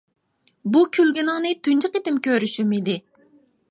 [0.77, 3.03] بۇ كۈلگىنىڭنى تۇنجى قېتىم كۆرۈشۈم ئىدى.